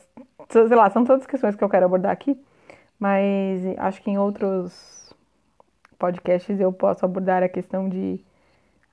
sei 0.50 0.76
lá, 0.76 0.90
são 0.90 1.06
todas 1.06 1.26
questões 1.26 1.56
que 1.56 1.64
eu 1.64 1.70
quero 1.70 1.86
abordar 1.86 2.12
aqui, 2.12 2.38
mas 3.00 3.64
acho 3.78 4.02
que 4.02 4.12
em 4.12 4.18
outros 4.18 5.14
podcasts 6.00 6.60
eu 6.60 6.72
posso 6.74 7.06
abordar 7.06 7.44
a 7.44 7.50
questão 7.50 7.90
de 7.90 8.24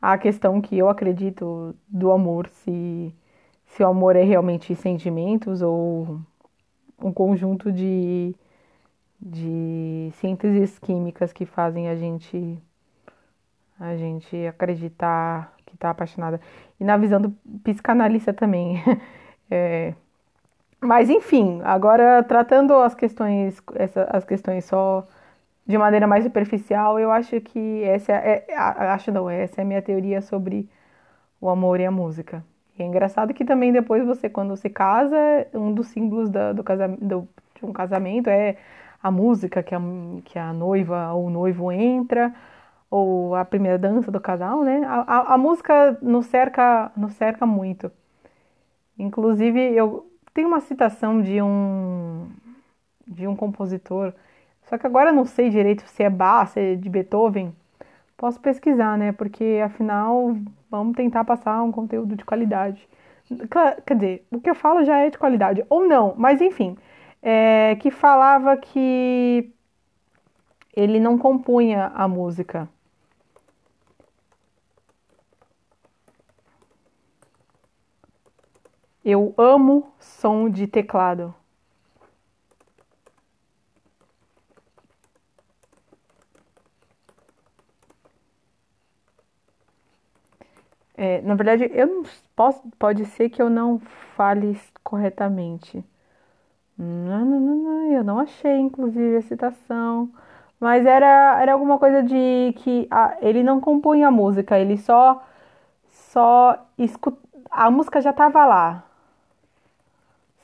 a 0.01 0.19
questão 0.19 0.61
que 0.61 0.77
eu 0.79 0.89
acredito 0.89 1.75
do 1.89 2.13
amor, 2.13 2.49
se 2.49 3.15
se 3.67 3.83
o 3.83 3.87
amor 3.89 4.17
é 4.17 4.23
realmente 4.23 4.75
sentimentos 4.75 5.63
ou 5.63 6.21
um 7.03 7.13
conjunto 7.13 7.73
de 7.73 8.35
de 9.21 10.11
sínteses 10.21 10.79
químicas 10.79 11.33
que 11.33 11.47
fazem 11.47 11.89
a 11.89 11.97
gente 11.97 12.59
a 13.79 13.97
gente 13.97 14.37
acreditar 14.47 15.55
que 15.67 15.75
está 15.75 15.91
apaixonada. 15.91 16.41
E 16.79 16.85
na 16.85 16.97
visão 16.97 17.21
do 17.21 17.31
psicanalista 17.65 18.33
também 18.33 18.83
é, 19.51 19.95
mas 20.85 21.11
enfim 21.11 21.61
agora 21.65 22.23
tratando 22.23 22.75
as 22.75 22.95
questões 22.95 23.63
essa, 23.75 24.05
as 24.11 24.25
questões 24.25 24.65
só 24.65 25.07
de 25.67 25.79
maneira 25.79 26.07
mais 26.07 26.25
superficial, 26.25 26.99
eu 26.99 27.11
acho 27.11 27.41
que 27.41 27.83
essa 27.85 28.13
é, 28.13 28.45
é, 28.49 28.57
acho 28.57 29.11
não, 29.11 29.31
essa 29.31 29.61
é 29.61 29.63
a 29.63 29.67
minha 29.67 29.83
teoria 29.83 30.21
sobre 30.21 30.69
o 31.41 31.49
amor 31.49 31.81
e 31.81 31.87
a 31.87 31.91
música. 31.91 32.45
E 32.79 32.83
é 32.83 32.87
engraçado 32.87 33.35
que 33.35 33.45
também 33.45 33.73
depois 33.73 34.05
você, 34.05 34.29
quando 34.29 34.57
se 34.57 34.69
casa, 34.71 35.17
um 35.55 35.73
dos 35.73 35.89
símbolos 35.89 36.31
da, 36.31 36.53
do 36.53 36.63
casamento, 36.65 37.29
de 37.55 37.65
um 37.65 37.73
casamento 37.73 38.29
é 38.29 38.57
a 39.03 39.11
música 39.11 39.63
que 39.63 39.75
a, 39.75 39.81
que 40.25 40.39
a 40.39 40.53
noiva 40.53 41.13
ou 41.13 41.27
o 41.27 41.31
noivo 41.31 41.71
entra, 41.73 42.35
ou 42.91 43.35
a 43.35 43.45
primeira 43.45 43.79
dança 43.79 44.11
do 44.11 44.21
casal, 44.21 44.63
né? 44.65 44.83
A, 44.87 45.01
a, 45.01 45.35
a 45.35 45.39
música 45.39 45.99
nos 46.03 46.27
cerca, 46.27 46.93
nos 46.97 47.15
cerca 47.15 47.47
muito. 47.47 47.91
Inclusive, 48.99 49.61
eu 49.75 50.07
tenho 50.35 50.49
uma 50.49 50.61
citação 50.61 51.23
de 51.23 51.41
um 51.41 52.29
de 53.07 53.27
um 53.27 53.37
compositor, 53.37 54.13
só 54.65 54.79
que 54.79 54.87
agora 54.87 55.13
não 55.13 55.25
sei 55.27 55.51
direito 55.51 55.87
se 55.87 56.03
é 56.03 56.11
Bach, 56.11 56.49
se 56.51 56.61
é 56.61 56.75
de 56.75 56.89
Beethoven. 56.89 57.55
Posso 58.17 58.41
pesquisar, 58.41 58.97
né? 58.99 59.13
Porque 59.13 59.61
afinal, 59.65 60.37
vamos 60.71 60.97
tentar 60.97 61.25
passar 61.25 61.63
um 61.63 61.71
conteúdo 61.73 62.17
de 62.17 62.25
qualidade. 62.25 62.89
Quer 63.87 63.95
dizer, 63.95 64.27
o 64.33 64.41
que 64.41 64.51
eu 64.51 64.55
falo 64.55 64.85
já 64.85 64.99
é 64.99 65.11
de 65.11 65.19
qualidade, 65.19 65.65
ou 65.69 65.87
não, 65.87 66.15
mas 66.17 66.41
enfim, 66.41 66.77
é, 67.23 67.77
que 67.77 67.91
falava 67.91 68.57
que 68.57 69.51
ele 70.77 71.01
não 71.01 71.19
compunha 71.19 71.93
a 71.95 72.07
música. 72.09 72.69
Eu 79.05 79.33
amo 79.39 79.93
som 80.01 80.49
de 80.51 80.67
teclado. 80.67 81.33
É, 90.97 91.21
na 91.23 91.35
verdade, 91.35 91.69
eu 91.73 91.87
não 91.87 92.03
posso, 92.37 92.63
pode 92.79 93.05
ser 93.07 93.29
que 93.29 93.43
eu 93.43 93.51
não 93.51 93.79
fale 94.17 94.57
corretamente. 94.83 95.85
Não, 96.79 97.25
não, 97.27 97.41
não, 97.41 97.57
não, 97.57 97.93
eu 97.93 98.05
não 98.05 98.19
achei, 98.21 98.59
inclusive, 98.59 99.17
a 99.19 99.23
citação. 99.23 100.11
Mas 100.61 100.87
era, 100.87 101.41
era 101.43 101.53
alguma 101.55 101.79
coisa 101.79 102.03
de 102.03 102.55
que 102.59 102.89
ah, 102.91 103.17
ele 103.23 103.43
não 103.43 103.61
compunha 103.61 104.09
a 104.09 104.11
música, 104.11 104.59
ele 104.59 104.77
só 104.79 105.23
só 105.91 106.59
escut... 106.79 107.19
a 107.51 107.71
música 107.71 108.01
já 108.03 108.11
estava 108.11 108.47
lá. 108.47 108.85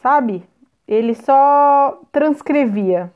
Sabe? 0.03 0.49
Ele 0.87 1.15
só 1.15 2.01
transcrevia. 2.13 3.13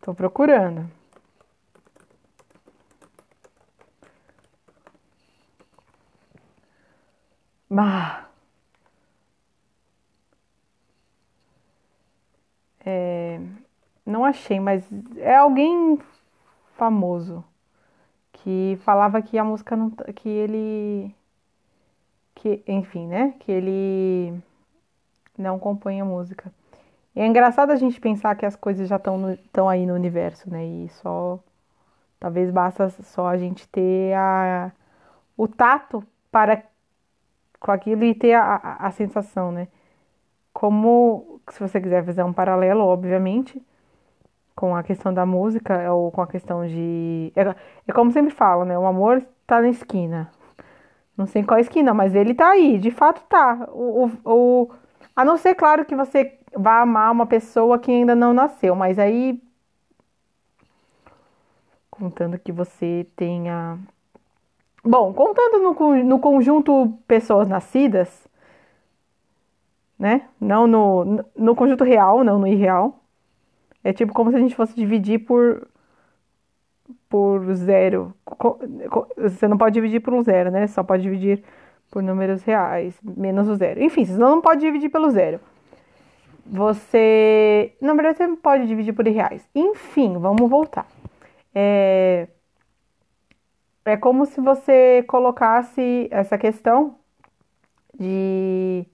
Tô 0.00 0.14
procurando. 0.14 0.88
Ah. 7.76 8.28
É, 12.86 13.40
não 14.04 14.24
achei, 14.24 14.60
mas 14.60 14.84
é 15.16 15.36
alguém 15.36 15.98
famoso 16.76 17.44
que 18.44 18.78
falava 18.82 19.22
que 19.22 19.38
a 19.38 19.44
música 19.44 19.74
não 19.74 19.90
que 19.90 20.28
ele 20.28 21.14
que 22.34 22.62
enfim, 22.68 23.06
né, 23.08 23.34
que 23.40 23.50
ele 23.50 24.38
não 25.36 25.58
compõe 25.58 26.00
a 26.00 26.04
música. 26.04 26.52
E 27.16 27.20
é 27.20 27.26
engraçado 27.26 27.70
a 27.70 27.76
gente 27.76 27.98
pensar 28.00 28.34
que 28.36 28.44
as 28.44 28.54
coisas 28.54 28.86
já 28.88 28.96
estão 28.96 29.68
aí 29.68 29.86
no 29.86 29.94
universo, 29.94 30.50
né? 30.50 30.64
E 30.66 30.88
só 30.90 31.38
talvez 32.20 32.50
basta 32.50 32.90
só 32.90 33.28
a 33.28 33.38
gente 33.38 33.66
ter 33.68 34.14
a, 34.14 34.72
o 35.36 35.48
tato 35.48 36.04
para 36.30 36.62
com 37.60 37.72
aquilo 37.72 38.04
e 38.04 38.14
ter 38.14 38.34
a, 38.34 38.56
a, 38.56 38.86
a 38.88 38.90
sensação, 38.90 39.52
né? 39.52 39.68
Como, 40.52 41.40
se 41.50 41.60
você 41.60 41.80
quiser 41.80 42.04
fazer 42.04 42.22
um 42.24 42.32
paralelo, 42.32 42.84
obviamente, 42.84 43.62
com 44.54 44.74
a 44.76 44.82
questão 44.82 45.12
da 45.12 45.26
música 45.26 45.92
ou 45.92 46.10
com 46.10 46.22
a 46.22 46.26
questão 46.26 46.66
de. 46.66 47.32
É, 47.36 47.54
é 47.88 47.92
como 47.92 48.12
sempre 48.12 48.32
falo, 48.34 48.64
né? 48.64 48.78
O 48.78 48.86
amor 48.86 49.24
tá 49.46 49.60
na 49.60 49.68
esquina. 49.68 50.30
Não 51.16 51.26
sei 51.26 51.44
qual 51.44 51.60
esquina, 51.60 51.94
mas 51.94 52.14
ele 52.14 52.34
tá 52.34 52.50
aí, 52.50 52.78
de 52.78 52.90
fato 52.90 53.22
tá. 53.28 53.68
O, 53.72 54.06
o, 54.06 54.10
o, 54.24 54.70
a 55.14 55.24
não 55.24 55.36
ser, 55.36 55.54
claro, 55.54 55.84
que 55.84 55.94
você 55.94 56.38
vá 56.56 56.80
amar 56.80 57.12
uma 57.12 57.26
pessoa 57.26 57.78
que 57.78 57.90
ainda 57.90 58.14
não 58.14 58.32
nasceu, 58.32 58.74
mas 58.74 58.98
aí. 58.98 59.40
Contando 61.90 62.38
que 62.38 62.50
você 62.50 63.06
tenha 63.14 63.78
Bom, 64.84 65.14
contando 65.14 65.58
no, 65.60 66.04
no 66.04 66.18
conjunto 66.18 66.92
pessoas 67.08 67.48
nascidas, 67.48 68.28
né? 69.98 70.28
Não 70.38 70.66
no, 70.66 71.24
no 71.34 71.54
conjunto 71.56 71.84
real, 71.84 72.22
não 72.22 72.38
no 72.38 72.46
irreal. 72.46 73.00
É 73.84 73.92
tipo 73.92 74.12
como 74.12 74.30
se 74.30 74.36
a 74.36 74.40
gente 74.40 74.56
fosse 74.56 74.74
dividir 74.74 75.20
por 75.20 75.68
por 77.08 77.54
zero. 77.54 78.14
Você 79.16 79.46
não 79.46 79.56
pode 79.56 79.74
dividir 79.74 80.00
por 80.00 80.12
um 80.14 80.22
zero, 80.22 80.50
né? 80.50 80.66
Só 80.66 80.82
pode 80.82 81.02
dividir 81.02 81.44
por 81.90 82.02
números 82.02 82.42
reais, 82.42 82.98
menos 83.02 83.48
o 83.48 83.54
zero. 83.54 83.82
Enfim, 83.82 84.04
você 84.04 84.16
não 84.18 84.40
pode 84.40 84.60
dividir 84.60 84.90
pelo 84.90 85.10
zero. 85.10 85.40
Você. 86.46 87.74
Na 87.80 87.94
verdade, 87.94 88.18
você 88.18 88.36
pode 88.36 88.66
dividir 88.66 88.92
por 88.94 89.06
reais. 89.06 89.48
Enfim, 89.54 90.18
vamos 90.18 90.50
voltar. 90.50 90.86
É 91.54 92.28
é 93.84 93.96
como 93.96 94.24
se 94.26 94.40
você 94.40 95.04
colocasse 95.06 96.08
essa 96.10 96.38
questão 96.38 96.96
de, 97.98 98.86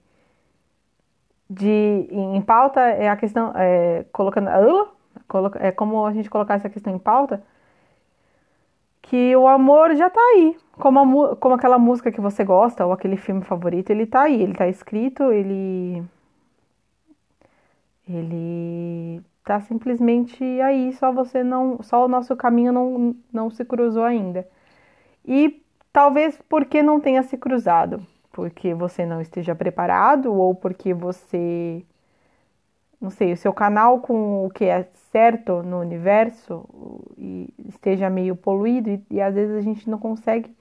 de 1.51 2.07
em 2.11 2.41
pauta 2.41 2.79
é 2.79 3.09
a 3.09 3.17
questão 3.17 3.51
é, 3.55 4.05
colocando 4.11 4.49
é 5.59 5.71
como 5.71 6.05
a 6.05 6.13
gente 6.13 6.29
colocar 6.29 6.55
essa 6.55 6.69
questão 6.69 6.95
em 6.95 6.99
pauta 6.99 7.43
que 9.01 9.35
o 9.35 9.47
amor 9.47 9.95
já 9.95 10.09
tá 10.09 10.21
aí 10.35 10.57
como, 10.79 10.99
a, 10.99 11.35
como 11.35 11.55
aquela 11.55 11.77
música 11.77 12.11
que 12.11 12.21
você 12.21 12.43
gosta 12.43 12.85
ou 12.85 12.93
aquele 12.93 13.17
filme 13.17 13.41
favorito 13.41 13.89
ele 13.89 14.05
tá 14.05 14.23
aí 14.23 14.41
ele 14.41 14.53
tá 14.53 14.67
escrito 14.67 15.31
ele 15.31 16.03
ele 18.07 19.21
tá 19.43 19.59
simplesmente 19.61 20.43
aí 20.61 20.93
só 20.93 21.11
você 21.11 21.43
não 21.43 21.81
só 21.83 22.05
o 22.05 22.07
nosso 22.07 22.35
caminho 22.35 22.71
não, 22.71 23.15
não 23.31 23.49
se 23.49 23.65
cruzou 23.65 24.03
ainda. 24.03 24.47
E 25.25 25.61
talvez 25.91 26.39
porque 26.49 26.81
não 26.81 26.99
tenha 26.99 27.23
se 27.23 27.37
cruzado, 27.37 28.05
porque 28.31 28.73
você 28.73 29.05
não 29.05 29.21
esteja 29.21 29.55
preparado 29.55 30.33
ou 30.33 30.55
porque 30.55 30.93
você 30.93 31.83
não 32.99 33.09
sei, 33.09 33.33
o 33.33 33.37
seu 33.37 33.51
canal 33.51 33.99
com 33.99 34.45
o 34.45 34.49
que 34.49 34.65
é 34.65 34.87
certo 35.11 35.63
no 35.63 35.79
universo 35.79 36.63
e 37.17 37.51
esteja 37.67 38.09
meio 38.09 38.35
poluído 38.35 38.89
e, 38.89 39.03
e 39.09 39.21
às 39.21 39.33
vezes 39.33 39.55
a 39.55 39.61
gente 39.61 39.89
não 39.89 39.97
consegue. 39.97 40.55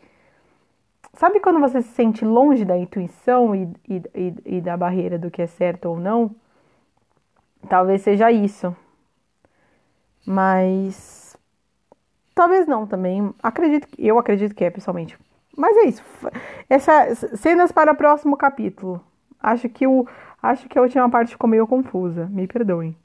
Sabe 1.14 1.40
quando 1.40 1.60
você 1.60 1.82
se 1.82 1.88
sente 1.88 2.24
longe 2.24 2.64
da 2.64 2.78
intuição 2.78 3.54
e, 3.54 3.68
e, 3.86 4.34
e 4.46 4.60
da 4.60 4.76
barreira 4.76 5.18
do 5.18 5.30
que 5.30 5.42
é 5.42 5.46
certo 5.46 5.86
ou 5.86 5.98
não? 5.98 6.34
Talvez 7.68 8.02
seja 8.02 8.32
isso. 8.32 8.74
Mas 10.26 11.30
Talvez 12.40 12.66
não 12.66 12.86
também. 12.86 13.34
Acredito, 13.42 13.86
eu 13.98 14.18
acredito 14.18 14.54
que 14.54 14.64
é, 14.64 14.70
pessoalmente. 14.70 15.18
Mas 15.60 15.76
é 15.76 15.84
isso. 15.88 16.02
Essas 16.70 17.38
cenas 17.38 17.70
para 17.70 17.92
o 17.92 17.94
próximo 17.94 18.34
capítulo. 18.34 19.04
Acho 19.38 19.68
que 19.68 19.86
o 19.86 20.06
acho 20.42 20.66
que 20.70 20.78
a 20.78 20.82
última 20.82 21.08
parte 21.10 21.32
ficou 21.32 21.48
meio 21.48 21.66
confusa. 21.66 22.26
Me 22.30 22.46
perdoem. 22.46 22.96